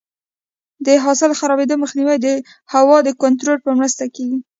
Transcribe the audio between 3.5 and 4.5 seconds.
په مرسته کېږي.